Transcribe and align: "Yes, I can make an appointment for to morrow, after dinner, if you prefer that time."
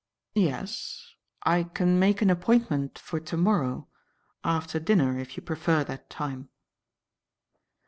"Yes, 0.33 1.13
I 1.43 1.61
can 1.61 1.99
make 1.99 2.23
an 2.23 2.31
appointment 2.31 2.97
for 2.97 3.19
to 3.19 3.37
morrow, 3.37 3.87
after 4.43 4.79
dinner, 4.79 5.19
if 5.19 5.37
you 5.37 5.43
prefer 5.43 5.83
that 5.83 6.09
time." 6.09 6.49